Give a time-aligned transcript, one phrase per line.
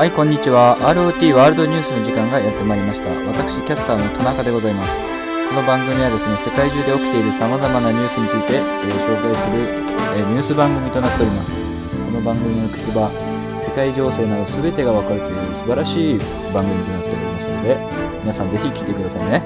[0.00, 0.80] はい、こんにちは。
[0.80, 3.12] ROT ワールドニュースの時間がやってまいりました。
[3.28, 4.96] 私、キャスターの田中でございます。
[4.96, 9.76] この番組はですね、世界中で起きている様々なニュースについて、えー紹介する、
[10.16, 11.52] えーニュース番組となっております。
[11.52, 13.12] この番組を聞けば、
[13.60, 17.76] 世界情勢など全てがわかるという素晴らしい番組となっておりますので、
[18.24, 19.44] 皆さんぜひ聞いてくださいね。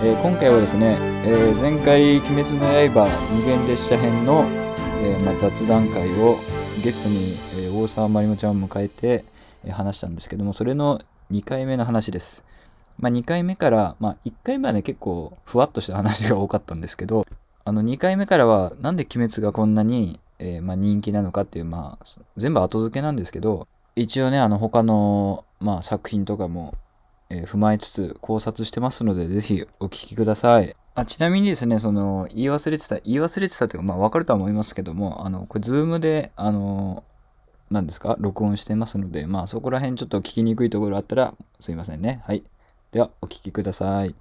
[0.00, 0.96] えー今回はですね、
[1.28, 3.04] え前回、鬼滅の刃
[3.36, 4.48] 無限列車編の、
[5.04, 6.40] えまあ、雑談会を
[6.82, 7.08] ゲスト
[7.60, 9.28] に、え大沢まりもちゃんを迎えて、
[9.68, 11.00] 話したんですけども、それの
[11.30, 12.44] 2回目の話です。
[12.98, 17.26] まあ、2回目から、まあ、1回目はね、結構ふわっとした話が多かったんですけど、
[17.64, 22.04] あの2回目からは、なんで鬼滅がこんなに、えーまあ、人気なのかっていう、まあ、
[22.36, 26.74] 全部後付けなんですけど、一応ね、あの他の、まあ、作品とかも、
[27.30, 30.74] えー踏まえつつ考察してますので、ぜひお聞きください。
[30.94, 37.04] あちなみにですね、その、言い忘れてた、言い忘れてたというか、まあ、わかるとは思いますけども、あの、これ、ズームで、あの、
[37.70, 38.16] 何ですか？
[38.18, 42.20] 録音してますので、まあ、そこら辺ちょっと聞きにくいところあったら、すいませんね。
[42.26, 42.42] はい。
[42.90, 44.16] では、お聞きください。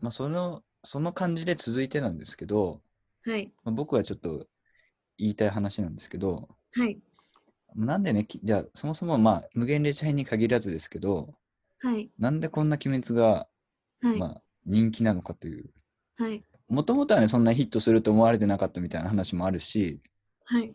[0.00, 2.80] まあ、その、その感じで続いてなんですけど、
[3.26, 3.52] はい。
[3.62, 4.46] まあ、僕はちょっと
[5.18, 6.98] 言いたい話なんですけど、はい。
[7.74, 11.34] なんでね、きじゃあ、そもそもまあ、無限列車編に限らずですけど、
[11.80, 12.10] はい。
[12.18, 13.46] なんでこんな鬼滅が、
[14.00, 14.18] はい。
[14.18, 15.68] まあ、人気なのかという。
[16.16, 16.42] はい。
[16.68, 20.00] もともとはね、そんなヒットすると思われてなかったみたいな話もあるし、
[20.46, 20.74] はい。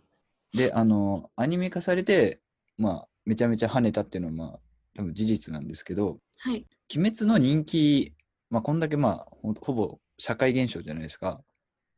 [0.54, 2.42] で、あの、アニメ化されて、
[2.78, 4.60] まあ、めちゃめちゃ跳ねたっていうのは、まあ、
[4.96, 6.66] 多分事実なんですけど、はい。
[6.96, 8.14] 鬼滅の人気、
[8.50, 11.42] まあ、こんだけ、まあ、ほほぼ社会現象じゃないですか。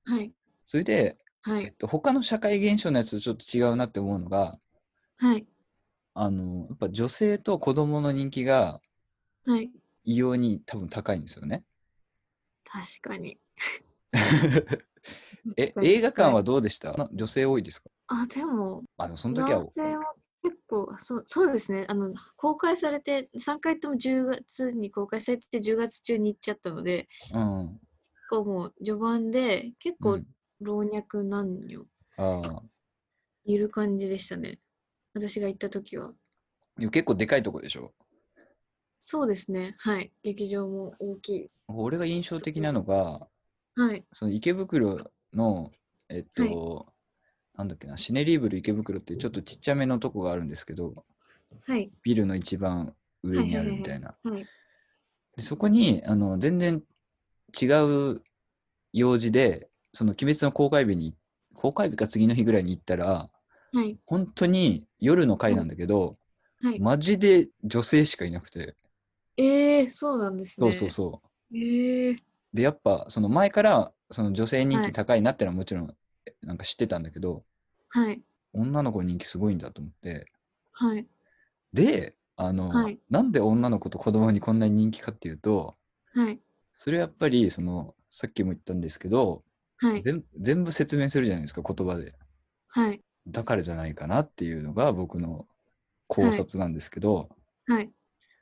[0.06, 0.32] はい。
[0.66, 1.66] それで、はい。
[1.66, 4.58] えっと、他の社会現象のやつとちょっと違うなって思うのが、
[5.18, 5.46] はい。
[6.14, 8.80] あの、やっぱ女性と子供の人気が
[9.46, 9.70] はい。
[10.06, 11.64] 異様に多分高いんですよね。
[12.64, 13.38] 確かに。
[15.58, 16.94] え、映画館はどうでした？
[16.94, 17.90] な女性多いですか？
[18.08, 20.04] あ、でも、あの、その時は男、性は
[20.44, 21.86] 結構、あそうそうですね。
[21.88, 27.68] あの、公開されて、3回とも10月に公開されて、10月中に行っちゃったので、うん。
[27.70, 27.82] 結
[28.30, 30.28] 構もう序盤で、結構うん、
[30.62, 31.86] 老若男女。
[33.46, 34.60] いる感じでしたね。
[35.14, 36.12] 私が行った時は。
[36.78, 37.94] 結構でかいとこでしょ？
[39.00, 39.76] そうですね。
[39.78, 40.12] はい。
[40.24, 41.50] 劇場も大きい。
[41.68, 43.28] 俺が印象的なのが、
[43.76, 44.06] はい。
[44.14, 45.72] その池袋の、
[46.10, 46.88] えっと、
[47.58, 51.06] なんだっけな、シネリーブル池袋ってちょっとちっちゃめのとこがあるんですけど、
[51.68, 51.92] はい。
[52.04, 52.94] ビルの一番
[53.24, 54.16] 上にあるみたいな。
[54.24, 54.46] はい。
[55.38, 56.82] でそこにあの全然
[57.60, 57.66] 違
[58.14, 58.22] う
[58.94, 61.16] 用事で、その鬼滅の公開日に、
[61.54, 63.30] 公開日か次の日ぐらいに行ったら、
[63.74, 63.98] はい。
[64.06, 66.18] 本当に夜の回なんだけど、
[66.62, 66.80] はい。
[66.80, 68.76] マジで女性しかいなくて、
[69.38, 70.72] えー、そうなんですね。
[70.72, 71.22] そうそうそ
[71.52, 71.58] う。
[71.58, 72.18] えー、
[72.56, 75.96] で、やっぱその前からその女性人気はい高いなってのはもちろん
[76.42, 77.44] なんか知ってたんだけど、
[77.90, 78.22] はい。
[78.54, 80.26] 女の子人気すごいんだと思って、
[80.72, 81.06] はい。
[81.74, 85.76] で、あの、はいなんで女の子と子供にこんなに人気かっていうと、
[86.14, 86.40] はい。
[86.76, 89.44] それはやっぱりそのさっきも言ったんですけど、
[89.76, 90.02] はい。
[90.02, 92.14] 全全部説明するじゃないですか言葉で。
[92.70, 93.02] はい。
[93.28, 95.46] だからじゃないかなっていうのが僕の
[96.08, 97.28] 考察なんですけど、
[97.68, 97.92] はい。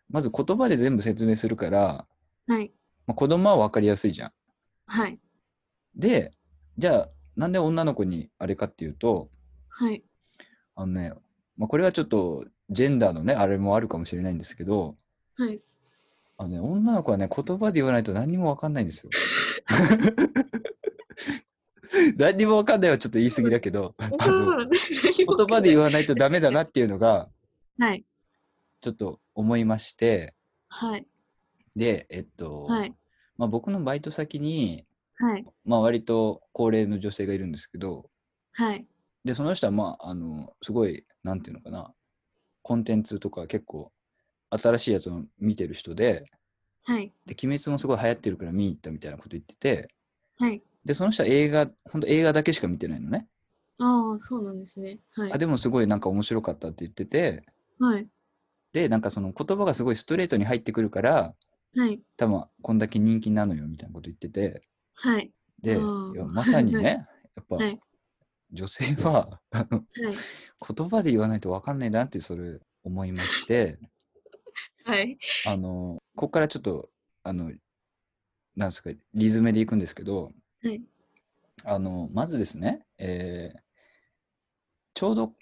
[0.09, 2.05] まず言葉で全部説明するから、
[2.47, 2.71] はい。
[3.07, 4.31] まあ、子供は分かりやすいじゃん。
[4.85, 5.19] はい。
[5.95, 6.31] で、
[6.77, 9.29] じゃあなんで女の子にあれかっていうと、
[9.69, 10.03] はい。
[10.75, 11.13] あのね、
[11.57, 14.95] まあ、これはちょっとジェンダーのね、あれもあるかもしれないんですけど、
[15.35, 15.61] はい。
[16.37, 19.11] あのね、女の子はね、言葉で言わないと何にも分かんないんですよ。
[22.17, 27.29] 何にも分かんないはちょっと言い過ぎだけど、あの言葉で言わないとダメだなっていうのが
[27.77, 28.05] はい。
[28.81, 30.35] ちょっと思いまして、
[30.67, 31.07] はい。
[31.75, 32.93] で、えっと、はい。
[33.37, 34.85] まあ、僕のバイト先に、
[35.15, 35.45] はい。
[35.65, 38.09] まあ、割と高齢の女性がいるんですけど、
[38.53, 38.85] はい。
[39.25, 41.93] で、その人は、まあ、あの、すごい、なんていうのかな、
[42.61, 43.91] コンテンツとか結構、
[44.51, 46.25] 新しいやつを見てる人で、
[46.83, 47.11] はい。
[47.25, 49.87] で、鬼滅もすごい流行ってるから見に行ったみたいなこと言ってて、
[50.37, 50.61] はい。
[50.85, 53.27] で、その人は映画、本当映画だけしか見てないのね。
[53.79, 54.99] ああ、そうなんですね。
[55.11, 55.37] はいあ、。
[55.37, 57.45] でもすごいなんか面白かったって言ってて、
[57.79, 58.07] はい。
[58.73, 61.35] で、なんかその言葉がすごいストレートに入ってくるから、
[61.75, 61.99] はい。
[62.17, 64.63] 多分こんだけ人気なのよみたいなこと言ってて、
[64.95, 65.31] はい。
[65.61, 65.77] で、
[66.25, 67.79] まさにはいね、やっぱ、はい
[68.51, 69.67] 女性ははい。
[70.75, 73.79] 言葉で言わないと分かんないなってそれ思いまして、
[74.85, 75.17] はい。
[75.45, 76.89] あの、ここからちょっと、
[77.23, 77.51] あの、
[78.55, 80.31] なんですか、リズムでいくんですけど、
[80.61, 80.81] はい。
[81.63, 83.59] あの、まずですね、えー
[84.95, 85.33] ちょうど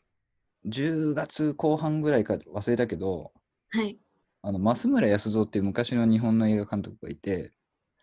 [0.63, 3.33] 10月後半ぐらいか忘れたけど、
[3.71, 3.99] はい。
[4.43, 7.51] あの、増村康造っていう昔の日本の映画監督がいて、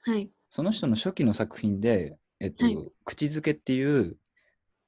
[0.02, 0.30] はい。
[0.48, 4.16] その人の初期の作品で、えっと、はい口づけっていう、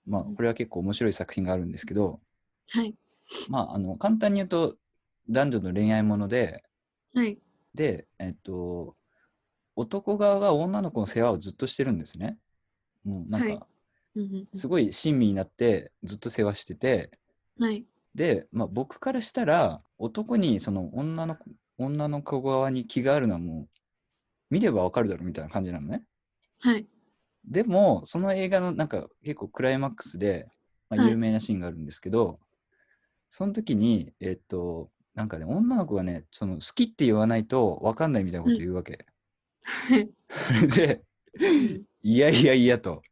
[0.07, 2.21] まあ、これは結構面白い作品があるんですけど、
[2.69, 2.95] はい。
[3.49, 4.77] まあ、あの、簡単に言うと、
[5.29, 6.65] 男女の恋愛もので、
[7.15, 7.39] はい。
[7.75, 8.97] で、えっと、
[9.77, 12.37] 男側が女の子の世話をずっとしてるんですね。
[13.05, 13.67] もうなんはいか、
[14.17, 17.11] うんうんすごい親身になってずっと世話してて、
[17.59, 17.87] うんはい。
[18.15, 21.45] で、まあ、僕からしたら、男にその女の子
[21.79, 23.79] 女の子側に気があるのはもう、
[24.51, 26.03] 見ればわかるだろうみたいな感じなのね。
[26.61, 26.87] はい。
[27.47, 30.49] でも、その映画のなんか結構クライマックスで、
[30.91, 32.39] まあ、はい有名なシーンがあるんですけど、
[33.31, 39.07] その時に、えっと、なんかね、女の子がね、その好きって言わないと分かんないみたいなこと言うわけ。
[39.63, 40.11] はい。
[40.29, 41.05] そ れで、うん
[42.03, 43.03] いやいやいやと。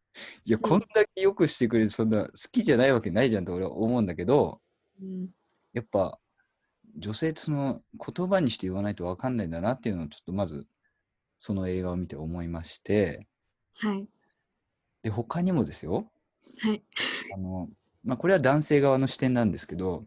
[0.45, 4.61] いや、うんこんだけよくしてくれる、そんな好きじゃないわけないじゃんと俺は思うんだけど、
[5.01, 5.29] うん
[5.75, 6.19] やっぱ
[6.99, 10.67] 女性ってその言葉にして言わないと分かんないんだなっていうのをちょっとまず
[11.39, 13.27] その映画を見て思いまして、
[13.75, 14.07] はい。
[15.03, 16.11] で、他にもですよ、
[16.61, 16.83] はい。
[17.35, 17.69] あの、
[18.05, 20.05] まあ、これは男性側の視点なんですけど、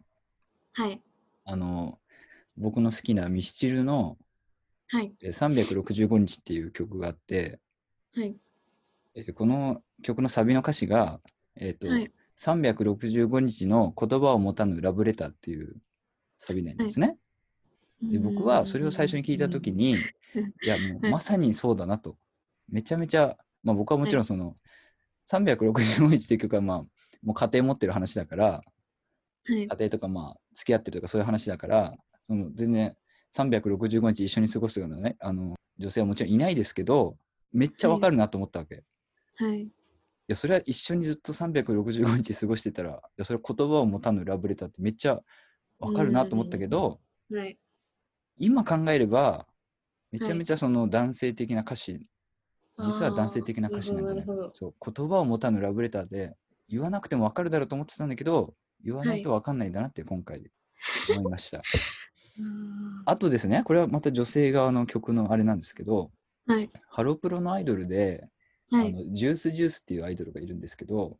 [0.73, 1.01] はい。
[1.45, 1.99] あの、
[2.57, 4.17] 僕の好きなミスチルの
[4.89, 5.13] はい。
[5.21, 7.59] えー365日っていう曲があって、
[8.13, 8.35] はい。
[9.15, 11.21] えーこの曲のサビの歌詞が、
[11.55, 12.11] えっ、と、はい。
[12.37, 15.75] 365日の言葉を持たぬラブレターっていう
[16.41, 17.17] サビなんですね。
[18.01, 19.97] で僕はそれを最初に聞いたときに、い
[20.65, 22.17] やもうはいまさにそうだなと。
[22.67, 24.55] めちゃめちゃ、まあ、僕はもちろんその、
[25.31, 26.77] 365日っていう曲はまあ
[27.21, 28.61] もう家庭持ってる話だから、は
[29.49, 29.67] い。
[29.67, 31.93] 家庭とかまあ付き合ってるとかそういう話だから、
[32.27, 32.95] その全然
[33.35, 37.17] 365日一緒に過ごすようなね、あの女性はもちろんいないですけど、
[37.53, 38.83] めっちゃわかるなと思ったわけ。
[39.41, 39.69] いはい。
[40.31, 45.19] や、それは一緒にずっと365日過ごしてたら、いや、それ言葉を持たぬラブレターってめっちゃ
[45.81, 46.99] わかるなと思ったけど、
[47.31, 47.57] はい。
[48.37, 49.47] 今考えれば、
[50.11, 52.07] めちゃめちゃその男性的な歌詞、
[52.83, 54.25] 実は男性的な歌詞なんじゃない？
[54.53, 56.35] そう言葉を持たぬラブレターで
[56.67, 60.49] 言わなくても分かるだろうと思ってたんだけど言わないと分かんないんだなって今回
[61.09, 61.59] 思いました、
[63.05, 66.71] ああとですねこれはまた女性側の曲のあれなんですけどーはい。
[66.89, 68.27] ハロプロのアイドルで、
[68.71, 68.89] はい。
[68.89, 71.17] あのジュースジュースっていうアイドルがいるんですけど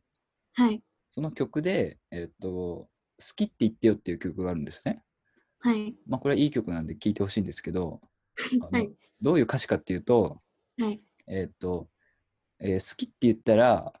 [0.54, 0.82] はい。
[1.12, 2.88] その曲で、えっと好
[3.34, 5.02] きって言ってよっていう曲があるんですね
[5.60, 5.94] はい。
[6.06, 8.00] まあこれはいい曲なんで聴いてほしいんですけど
[8.72, 8.90] はい。
[9.20, 10.40] どういう歌詞かっていうと
[10.78, 11.04] はい。
[11.28, 11.88] えーっと、
[12.58, 13.92] えー好きって言ったら、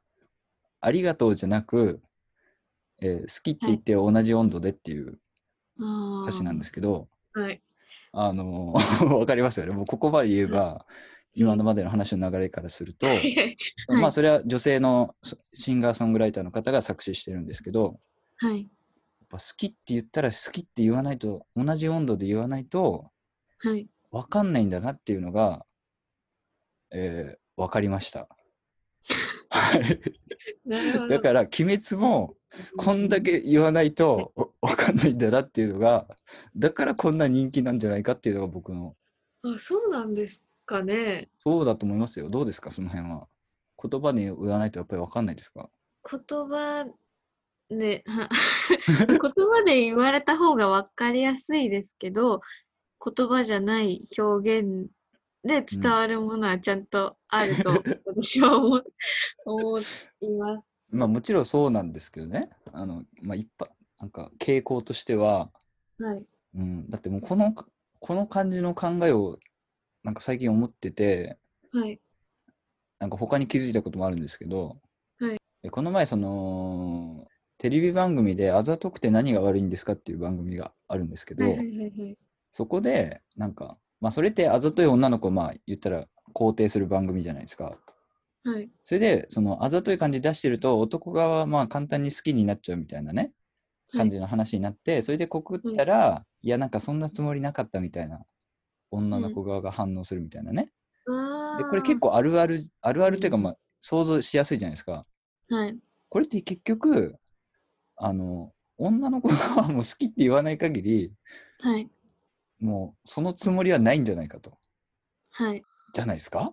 [0.80, 2.02] ありがとうじゃなく、
[3.00, 5.20] えー好きって言って同じ温度でっていう
[5.80, 7.62] あ歌詞なんですすけど、はい。
[8.12, 9.74] あのー わかりますよね。
[9.74, 10.86] もうここまで言えば、
[11.34, 13.56] 今のまでの話の流れからすると、はい。
[13.88, 18.00] まあそれは女性のシシンガーソングライターの方が作詞してるんですけど、
[18.36, 18.68] はい。
[19.32, 23.10] ぱ好きって言ったら好きって言わないと、同じ温度で言わないと
[23.58, 23.88] はい。
[24.10, 25.64] 分かんないんだなっていうのが、
[26.90, 28.28] えー、分かりました。
[31.08, 32.36] だから、鬼滅も、
[32.76, 36.06] こんだけ言わないとおわかんないんだなっていうのが、
[36.54, 38.94] だからこんな人気なんじゃないかっていうのが僕の、
[39.42, 41.30] あ、そうなんですかね。
[41.38, 42.28] そうだと思いますよ。
[42.28, 43.26] どうですか、その辺は。
[43.82, 45.70] 言葉で言わないとやっぱりわかんないですか？
[46.10, 46.86] 言葉
[47.78, 48.28] で、は
[49.08, 52.40] 言葉で言われた方が分かりやすいですけど、
[53.04, 54.88] 言葉じゃない表現
[55.44, 58.84] で伝わるものはちゃんとあると私は思う
[59.44, 59.82] 思い
[60.38, 60.66] ます。
[60.90, 62.50] まあもちろんそうなんですけどね。
[62.72, 65.50] あの、まあ一般、なんか傾向としては、
[65.98, 66.24] はい。
[66.54, 69.38] うん、だってもうこの、この感じの考えを、
[70.04, 71.38] なんか最近思ってて、
[71.72, 72.00] はい。
[72.98, 74.78] なんか他に気づいたこともあるんですけど、
[75.18, 77.26] はいえこの前、その、
[77.62, 82.18] テレビ番組であざとくて何が悪いんですかっていう番組があるんですけど、はいはいはいはい。
[82.50, 87.78] そこで、なんか、まあそれってあざとい女の子をまあ言ったら肯定する番組じゃないですか。
[88.42, 88.68] はい。
[88.82, 93.30] それで、そのあざとい感じ出してると男側はまあ簡単に好きになっちゃうみたいなね、
[93.92, 98.24] 感じの話になって、それで告ったら、いやなんかそんなつもりなかったみたいな
[98.90, 100.72] 女の子側が反応するみたいなね。
[101.08, 105.06] あで、これ結構あるある、あるあるというかまあ想像しやすいじゃないですか。
[105.48, 105.54] 構。
[105.54, 105.78] はい。
[106.08, 107.20] これって結局、
[107.96, 111.12] あの、女の子がもう好きって言わない限り、
[111.60, 111.88] はい。
[112.60, 114.52] もうそのつもりはないんじゃないかと。
[115.32, 115.62] はい。
[115.94, 116.52] じゃないですか？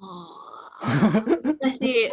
[0.00, 1.24] ああ。
[1.60, 2.10] 難しい。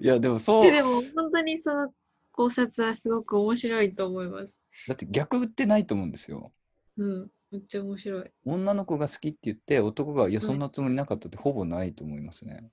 [0.02, 1.92] いや、でもそう、でも本当にその
[2.32, 4.56] 考察はすごく面白いと思います。
[4.88, 6.52] だって逆ってないと思うんですよ。
[6.96, 7.30] うん。
[7.50, 8.30] めっちゃ面白い。
[8.44, 12.68] 女の子が好きって言って、男が、いや、はいそんなつもりなかったってほぼないと思いますね。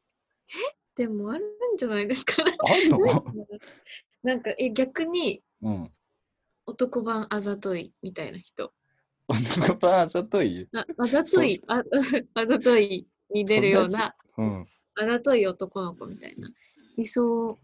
[0.96, 2.56] でもあるんじゃないですかね。
[2.60, 3.00] あるの？
[4.24, 5.92] なんか、え、逆にうん。
[6.68, 8.72] 男版あざといみたいな人。
[9.28, 10.68] 男版あざとい？
[10.74, 11.84] ああざとい、あ
[12.36, 14.68] あざといに出るような、うん。
[14.96, 16.50] あざとい男の子みたいな。
[16.98, 17.58] 理想、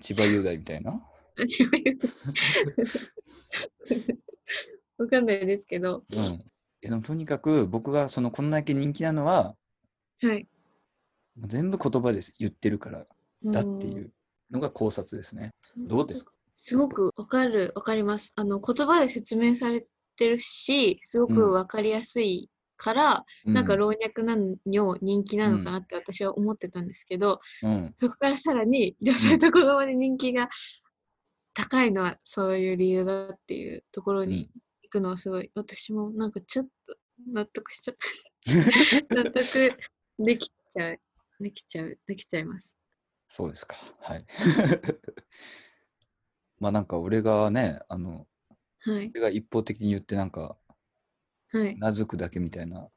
[0.00, 0.92] 千葉雄大みたいな？
[0.92, 1.98] あ違う
[4.98, 6.44] わかんないですけど、うん。
[6.82, 9.56] えでもとにかく僕がそのこんだけ人気なのは、
[10.20, 10.46] はい。
[11.38, 13.06] 全部言葉で言ってるから
[13.44, 14.12] だっていう
[14.50, 15.52] のが考察ですね。
[15.76, 16.32] どうですか？
[16.54, 18.32] すごくわかる、わかります。
[18.36, 19.84] あの、言葉で説明され
[20.16, 30.48] てるし、すごくわかりやすいから、なんかう老若男女人気なのかなって私は思ってたんですけど、うん、そこからさらに女性と子供で人気が
[31.54, 34.50] 高いのはそういう理由だっていうところうんに
[34.82, 36.96] 行くのはすごい、私もなんかちょっと
[37.32, 37.96] 納得しちゃう。
[39.24, 39.72] 納得
[40.18, 41.00] できちゃう。
[41.40, 41.98] できちゃう。
[42.06, 42.76] できちゃいます。
[43.28, 43.76] そうですか。
[44.00, 44.26] はい。
[46.60, 48.26] まあなんか俺がね、あの、
[48.80, 49.10] はい。
[49.14, 50.56] 俺が一方的に言ってなんか、
[51.52, 51.78] はい。
[51.78, 52.88] なずくだけみたいな。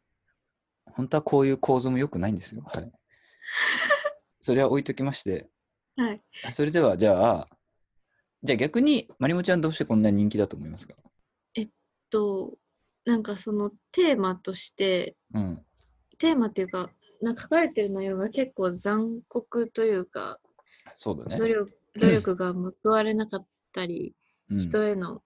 [0.86, 2.64] 本当はこういう構図も良くないんですよ。
[2.64, 2.92] はい。
[4.40, 5.50] それは置いときまして、
[5.96, 6.22] はい。
[6.54, 7.50] それではじゃあ、
[8.44, 10.96] じゃあ逆に、まりもちゃんどうしてこんなに人気だと思いますか？
[12.10, 12.58] と、
[13.06, 15.66] なんかそのテーマとして、うん。
[16.18, 16.90] テーマっていうか、
[17.22, 20.40] な書かれてる内容が結構残酷というか、
[20.96, 21.48] そうだね努。
[21.48, 24.14] 力努力が報われなかったり、
[24.50, 24.60] うん。
[24.60, 25.24] 人への、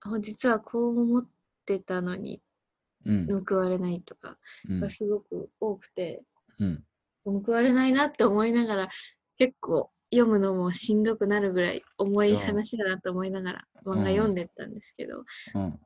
[0.00, 1.26] あ実はこう思っ
[1.66, 2.40] てたのに
[3.06, 3.44] うん。
[3.46, 4.38] 報われないとか
[4.68, 6.22] うんがすごく多くて、
[6.58, 6.84] うん。
[7.24, 8.88] 報われないなって思いながら、
[9.38, 15.24] 結構読むのもしんどくなるぐらい重いうん話だなと思いながら漫うん画読んでったんですけど、
[15.54, 15.80] うん。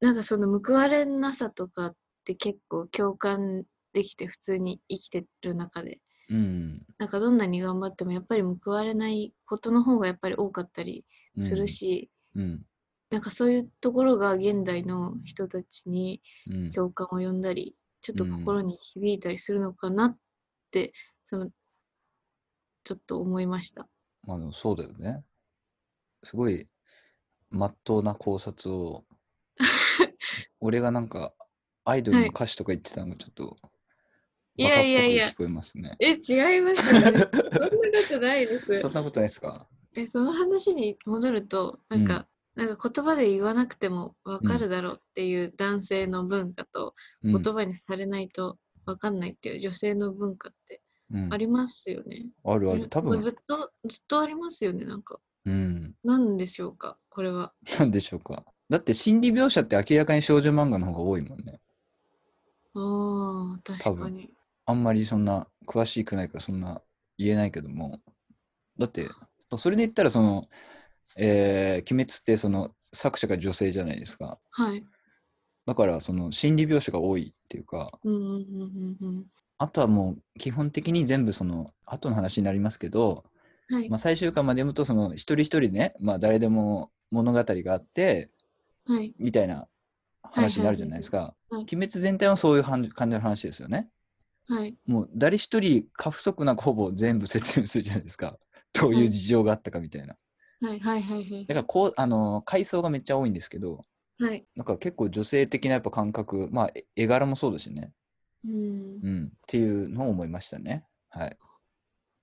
[0.00, 3.64] なんかその報われなさとかって結構共感
[3.96, 6.86] できて普通に生きてる中で、うん。
[6.98, 11.06] なんかどんなに頑張ってもやっぱり報われないことの方がやっぱり多かったり
[11.38, 12.66] するし、うん。
[13.08, 16.70] なんかそういうところが現代の人たちにうん。
[16.72, 20.18] 共感を呼んだり、ちょっとうん心に響いたりするのかなっ
[20.70, 20.92] て、
[21.24, 21.48] その
[22.84, 23.88] ちょっと思いました。
[24.26, 25.24] まあでもそうだよね。
[26.22, 26.68] すごい、
[27.48, 29.06] まっとうな考察を、
[30.60, 31.32] 俺がなんか、
[31.84, 33.75] アイドルの歌詞とか言ってたのがちょっと、い
[34.64, 35.96] やいやいやバカっぽく聞こえますね。
[36.00, 37.28] え、違いますよね。
[37.32, 38.76] そんなことないです。
[38.78, 39.68] そんなことないですか？
[39.96, 52.26] えその話に戻るとなんか、なんか言葉で言わなくても分かるだろうっていう男性の文化と、うん言葉にされないと分かんないっていう女性の文化ってうんありますよね。
[52.44, 52.88] あるある。
[52.88, 55.18] 多分ずっとずっとありますよねなんか。
[55.44, 55.94] うん。
[56.04, 57.52] なんでしょうかこれは。
[57.78, 58.44] なんでしょうか？
[58.68, 61.60] だって心理描写って明らかに少女漫画の方が多いもんね。
[62.74, 64.30] ああ確かに。
[64.66, 66.82] あんまりそんな詳しくないからそんな
[67.18, 68.00] 言えないけども。
[68.78, 69.08] だって、
[69.58, 70.48] それで言ったらその、
[71.16, 74.38] えー、鬼滅ってその作者が女性じゃないですか。
[74.50, 74.84] はい。
[75.66, 79.24] だからその心理描写が多いっていうか、うんうんうんうんうん。
[79.58, 83.24] あとはもう基本的に全部その後の話になりますけど、
[83.68, 83.88] はい。
[83.88, 88.30] まあ、最終巻まで読むとその一人一人ね、まあ、誰でも物語があって
[88.86, 89.14] はい。
[89.18, 89.66] みたいな
[90.22, 91.18] 話になるじゃないですか。
[91.18, 93.88] はい鬼滅全体はそういう感じの話ですよね。
[94.48, 94.76] はい。
[94.86, 98.38] もう誰一人過不足なくほぼ全部説明するじゃないですか。
[98.72, 100.16] どういう事情があったかみたいな。
[100.60, 103.84] はいはいはいはいだからこう、あの階層がめっちゃ多いんですけど、
[104.18, 104.46] はい。
[104.56, 107.92] なんか結構女性的なやっぱ感覚、まあえ絵柄もそうだしね。
[108.44, 108.98] うん。
[109.02, 109.26] うん。
[109.26, 110.86] っていうのを思いましたね。
[111.10, 111.38] はい。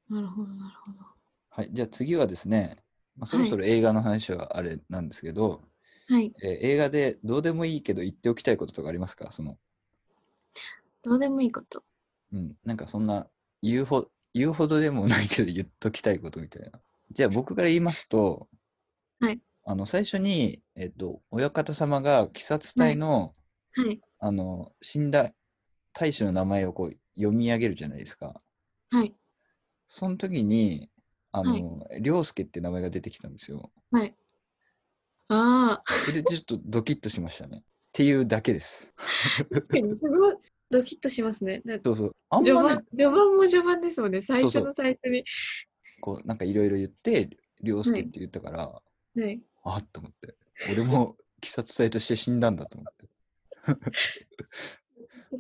[0.09, 0.97] なるほどなるほど。
[1.49, 1.69] はい。
[1.71, 2.83] じゃあ次はですね、
[3.15, 5.61] まあ、そろそろ映画の話はあれなんですけど、
[6.07, 6.33] はい。
[6.41, 9.31] えー映画でどうでもいいけど言っておきたいこととかありますか？
[9.31, 9.57] その、
[11.03, 11.83] どうでもいいこと。
[12.33, 12.57] うん。
[12.65, 13.27] なんかそんな
[13.61, 16.71] 言うほ言うほどでもないけど言っときたいことみたいな。
[17.11, 18.49] じゃあ僕から言いますと、
[19.19, 19.39] はい。
[19.65, 23.33] あの最初に、えっと、親方様が鬼殺隊の、
[23.75, 24.01] はい。
[24.19, 25.31] あの死んだ
[25.93, 28.41] 大使の名前をこう読み上げるじゃないですか。
[28.89, 29.13] はい。
[29.87, 30.89] その時に、
[31.31, 33.71] あの、涼介って名前が出てきたんですよ。
[33.91, 34.15] はい。
[35.27, 37.59] ああ、それでちょっとドキッとしましたね。
[37.59, 37.61] っ
[37.91, 38.91] ていうだけです。
[39.51, 40.35] 確かにすごい
[40.73, 41.61] ドキッとしますね。
[41.83, 42.15] そうそう。
[42.29, 44.21] あんまね序盤、序盤も序盤ですもんね。
[44.21, 45.23] 最初の最初に。
[46.01, 47.29] こうなんかいろいろ言って、
[47.61, 48.81] 涼介って言ったから、は
[49.15, 49.41] い。
[49.63, 50.35] あっと思って。
[50.71, 53.07] 俺も鬼殺隊として死んだんだと思って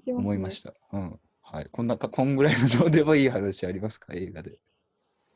[0.11, 0.73] 思いました。
[0.93, 1.19] うん。
[1.41, 1.67] はい。
[1.71, 4.13] こんなか、こんぐらいのどうでもいい話ありますか？
[4.13, 4.57] 映画で。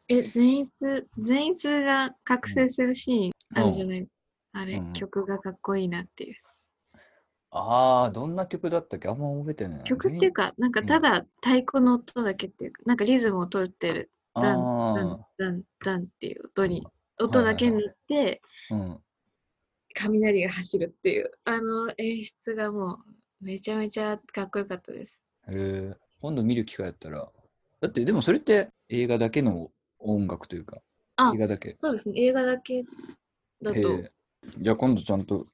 [0.07, 0.71] え、善逸、
[1.17, 4.07] 善逸が覚醒するシーンあるじゃない、
[4.53, 6.35] あれ、うん曲がかっこいいなっていう。
[7.49, 9.07] ああ、どんな曲だったっけ？
[9.07, 9.83] あんま覚えてないな。
[9.85, 16.85] 曲っていうか、なんかうんただ太鼓の音だけっていうか、なんかリズムを取ってる、あダン、ダあン、ダン、ダンっていう音に、
[17.19, 18.97] 音だけになって、ー、うん。
[19.95, 22.99] 雷が走るっていう、あの演出がも
[23.41, 25.21] う、めちゃめちゃかっこよかったです。
[25.49, 27.31] へえ今度見る機会あったら。
[27.79, 30.81] だって、でもそれって映画だけの音楽というか、
[31.15, 31.77] あ映画だけ。
[31.81, 32.83] そうですね、映画だけ
[33.61, 34.03] だと、
[34.59, 35.47] じゃあ今度ちゃんと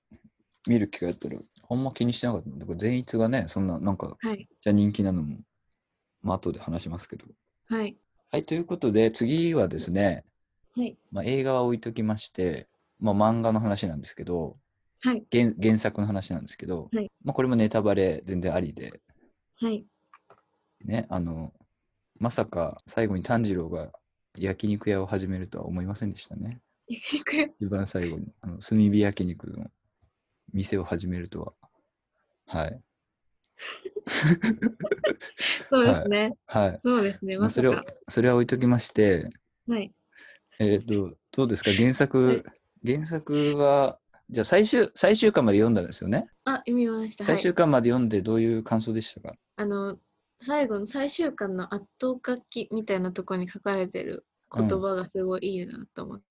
[0.68, 1.38] 見る機会あったら、
[1.70, 2.50] あんま気にしてなかった。
[2.50, 4.48] だから善逸がね、そんな、なんか、はい。
[4.62, 5.40] じゃあ人気なのも、
[6.22, 7.26] まあ後で話しますけど。
[7.66, 7.98] はい。
[8.32, 10.26] はい、ということで、次はですね、
[10.76, 10.98] はい。
[11.12, 12.68] まあ、映画は置いときまして、
[13.00, 14.58] まあ、漫画の話なんですけど、
[15.02, 15.24] はい。
[15.32, 19.02] 原原作の話なんですけど、はいまあ、これもネタバレ全然ありで、
[19.56, 19.86] はい。
[20.84, 21.54] ね、あの、
[22.20, 23.92] まさか最後に炭治郎が
[24.38, 26.62] 焼肉屋を始めるとは思いませんでしたね。
[26.88, 27.50] 焼肉屋？
[27.60, 29.70] 一番最後に、あの炭火焼肉の
[30.54, 31.54] 店を始めるとは。
[32.46, 32.82] はい。
[35.70, 36.36] そうですね。
[36.46, 36.80] はい。
[36.84, 37.38] そうですね。
[37.38, 37.76] まあ、それを
[38.08, 39.30] それは置いときまして、
[39.68, 39.94] はい。
[40.60, 41.72] えっ、と、どうですか？
[41.72, 42.44] 原作、はい
[42.86, 43.98] 原作は、
[44.30, 46.28] じゃあ最終、最終巻まで読んだんですよね？
[46.44, 47.24] あ、読みました。
[47.24, 47.36] はい。
[47.36, 49.98] 最終巻まで読んでどういう感想でしたか、あの、
[50.42, 56.22] 最後の最終巻の圧倒書きみたいなところに書かれてる言葉がすごいいいなと思っ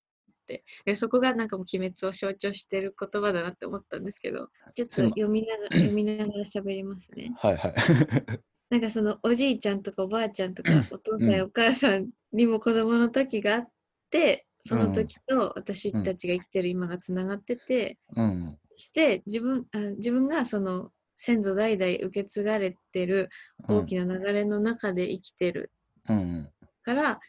[0.53, 7.33] て、でそこがなんかもう鬼滅を象徴してる言葉だなって思ったんですけど、ちょっと読みながら 読みながら喋りますね。
[7.37, 7.73] はいはい。
[8.69, 13.67] なんかそのおじいちゃんとかおばあちゃんとか お父さんやお母さんにも子供の時があっ
[14.09, 18.57] て、その時と私たちが生きてる今がつながってて、うん。
[18.73, 23.29] して自分あ自分がその先祖代々受け継がれてる
[23.67, 25.71] 大きな流れの中で生きてる
[26.09, 26.49] うんうん。
[26.83, 27.19] から、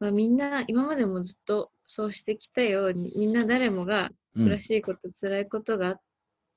[0.00, 6.00] まあ、みんな今までもずっとそうしてきたようにみんな誰もがうん苦しいこと、辛いことがあっ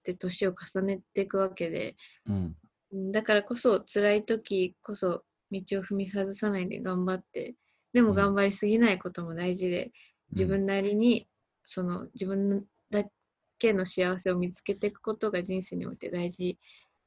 [0.03, 1.95] て年を重ねていくわけで
[2.27, 2.35] うん。
[2.35, 2.37] う
[2.97, 7.55] んだからこそ辛い時こそ道を踏み外さないで頑張って
[7.93, 9.91] でもうん頑張りすぎないことも大事で、
[10.31, 11.27] 自分なりに
[11.63, 13.03] その自分だ
[13.57, 16.57] けの幸せを見つけていくことが人生において大事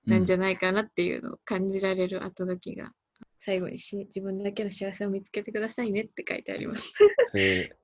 [0.07, 2.93] なんじゃないかなっていうのを感じられる後書きが
[3.39, 6.95] 最後にし自分だけの幸せを見つけてくださいねって書いてあります。
[7.35, 7.77] うんえ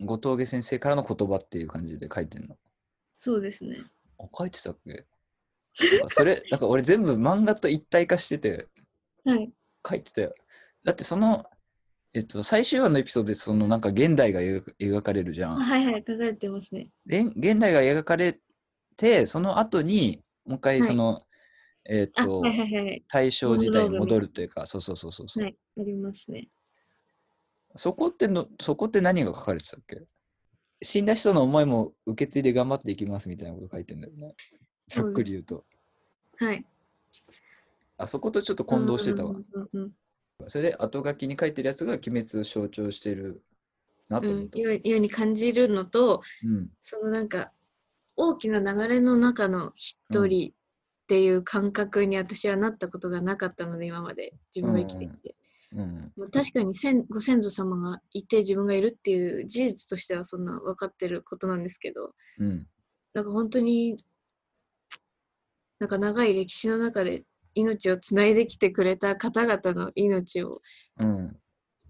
[0.00, 2.56] 後藤家先生からの言葉っていう感じで書いてんの？
[3.18, 3.78] そうですね。
[4.18, 5.04] あ、書いてたっけ？
[6.08, 8.68] それ、なんか俺全部漫画と一体化してて
[9.24, 9.52] はい。
[9.88, 10.34] 書いてたよ。
[10.84, 11.46] だってその、
[12.12, 15.52] えっと、最終話のエピソードでそのなんか現代が描かれるじゃん。
[15.60, 16.90] あはいはい、書かれてますね。
[17.06, 18.38] で現代が描かれ
[18.96, 21.26] て、その後にもう一回はいその、
[21.86, 23.04] えっあ、と、はいはいはいはい。
[23.08, 26.48] 大正時代に戻るというか、そうそうそうそうそう、はい、ありますね。
[27.76, 30.02] そこっての、そこって何が書かれてたっけ？
[30.82, 34.34] 死んだ人の思いも受け継いで頑張っていきますみたいなこと書いてんだよね。
[34.88, 35.64] ざっくり言うと。
[36.36, 36.64] はい。
[37.96, 39.34] あそことちょっと混同してたわ。
[40.46, 43.42] それで後書きに書いてるやつが鬼滅を象徴してる
[44.08, 44.58] なと思った。
[44.58, 46.70] ようように感じるのと、うん。
[46.82, 47.52] そのなんか
[48.16, 50.52] 大きな流れの中の一人っ
[51.06, 55.34] ていう感覚に私はなったことがなかったので今まで自分が生きてきて、
[55.74, 56.12] うん。
[56.30, 62.66] 確かに先ご先祖様がいて自分がいるっていう事実としてはそんな分かってることなんですけどうん。
[63.12, 63.96] なんか本当に
[65.80, 70.62] なんか長い歴史の中で命をつないできてくれた方々の命を
[70.98, 71.36] うん。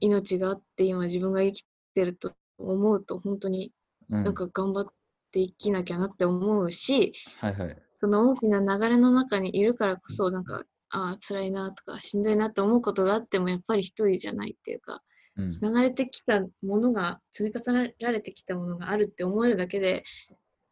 [0.01, 3.73] 命があって今自分が生きてると思うと本当に
[4.11, 4.25] うん。
[4.25, 4.87] なんか頑張っ
[5.31, 7.77] て生きなきゃなって思うし、はいはい。
[7.97, 15.03] その大きな流れの中にいるからこそなんかああ辛いなとかしんどいなと思うことがあってもやっぱり一人じゃないっていうか
[15.37, 15.51] うん。
[15.51, 20.05] つながれてきたものが積み重ねられてきたものがあるって思えるだけで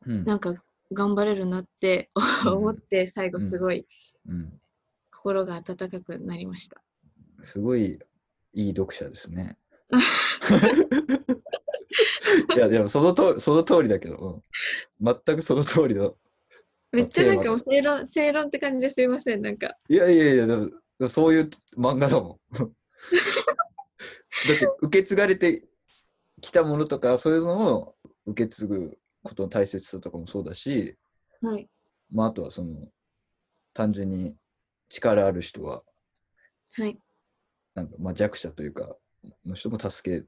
[0.07, 0.25] うん。
[0.25, 0.55] なんか
[0.93, 2.11] 頑張れるなって
[2.47, 3.87] うん 思って最後すごい
[4.29, 4.61] うん。
[5.11, 6.83] 心が温かくなりました。
[7.43, 7.99] すごい
[8.55, 9.59] いい読者ですね。
[12.57, 14.43] いや、でもそのとその通りだけど、
[15.01, 16.17] うん、全くその通りの。
[16.93, 19.77] めっちゃなんか正論正論って感じですいませんなんか。
[19.89, 20.49] いやいやい
[20.99, 22.41] や、そういう漫画だもん。
[24.49, 25.67] だって受け継がれて
[26.41, 30.97] きたものとか、そういうのを受け継ぐことの大切さとかもそうだし、
[31.41, 31.69] はい。
[32.11, 32.89] まあ、あとはその
[33.73, 34.37] 単純に
[34.89, 35.83] 力ある人は
[36.73, 36.99] はい。
[37.75, 38.97] なんかまあ弱者というか
[39.47, 40.27] の人も助け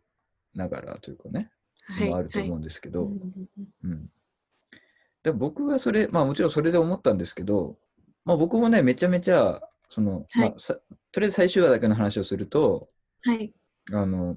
[0.55, 1.51] ながらというかね、
[1.85, 2.57] はいもあると思はい。
[2.57, 3.49] うんですけど、うんうん
[3.85, 3.91] うん。
[3.91, 4.11] うん。
[5.25, 7.79] で僕がそれ、まあもちろんそれで思ったんですけど、
[8.25, 10.51] まあ僕もね、めちゃめちゃ、その、はい。
[10.51, 10.75] まあさ、
[11.13, 12.89] とりあえず最終話だけの話をすると、
[13.23, 13.53] はい。
[13.93, 14.37] あの、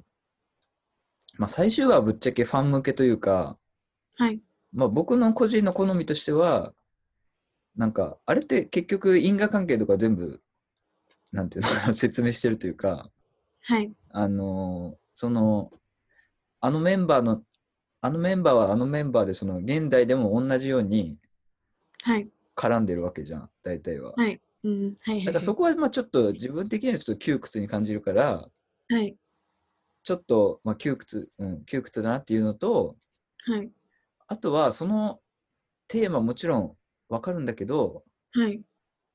[1.37, 3.57] まあ最終話はぶっちゃけファン向けというか、
[4.15, 4.41] はい。
[4.71, 6.73] まあ僕の個人の好みとしては、
[7.75, 10.41] なんか、あれって結局因果関係とか全部、
[11.33, 13.11] なんていうの、 説明してるというか、
[13.61, 13.93] はい。
[14.11, 15.69] あのその、
[16.61, 17.43] あのメンバーの、
[18.07, 21.17] あのメンバーはあのメンバーで、その現代でも同じように
[22.03, 22.29] はい。
[22.55, 24.13] 絡んでるわけじゃん、大体は。
[24.15, 24.41] はい。
[24.63, 24.95] うん。
[25.01, 28.47] はいはいだからそこはまあちょっと自分的にはちょっと窮屈に感じるから、
[28.89, 29.15] はい。
[30.03, 32.95] ちょっとまあ窮屈、うん、窮屈だなっていうのと、
[33.45, 33.69] はい。
[34.27, 35.19] あとはその
[35.87, 36.77] テーマもちろん
[37.09, 38.61] わかるんだけど、はい。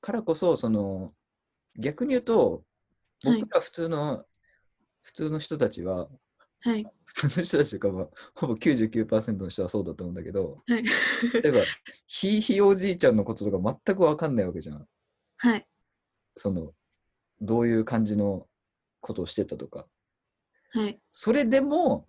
[0.00, 1.12] からこそ、その、
[1.78, 2.64] 逆に言うと、
[3.24, 4.24] はい僕ら普通の、
[5.02, 6.08] 普通の人たちは、
[6.62, 6.86] はい。
[7.04, 10.84] 普通の人たちというか、まあ、ほぼ99%の人はそうだと思うんだけど、はい。
[11.42, 11.60] 例えば、
[12.06, 14.86] ひいひいおじいちゃんのこととか全くわかんないわけじゃん。
[15.36, 15.66] はい。
[16.36, 16.72] その、
[17.40, 18.46] どういう感じの
[19.00, 19.86] ことをしてたとか。
[20.70, 21.00] はい。
[21.10, 22.06] それでも、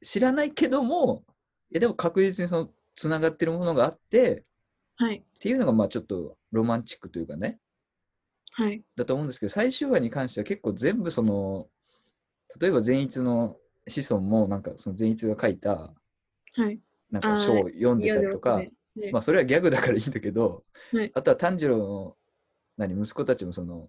[0.00, 1.24] 知らないけども、
[1.70, 4.44] いやでも確実にその、つながってるものがあって、
[4.96, 5.16] はい。
[5.16, 7.58] っていうのが、まあちょっとロマンチックというかね、
[8.52, 8.82] はい。
[8.96, 11.68] だと思うんですけど、最終話に関しては結構全部その、
[12.60, 13.56] 例えば善逸の
[13.88, 15.94] 子孫も、なんかその善逸が書いた、
[16.54, 16.80] はい。
[17.10, 18.72] なんか書を読んでたりとか、ね
[19.12, 22.16] まあそれはギャグだからいいんだけど、はいあとは炭治郎の
[22.76, 23.88] 何息子たちもその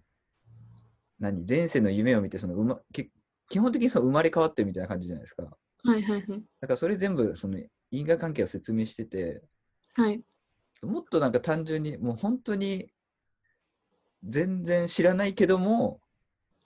[1.18, 3.10] 何前世の夢を見てその、うま、け
[3.48, 5.42] 基本的にその生まれ変わってるみたいな感じじゃないですか。
[5.42, 6.02] はい。
[6.02, 6.12] はい。
[6.12, 6.22] はい。
[6.60, 7.58] だからそれ全部その
[7.90, 9.42] 因果関係を説明してて、
[9.94, 10.22] はい。
[10.82, 12.90] もっとなんか単純にもう本当に
[14.24, 16.00] 全然知らないけども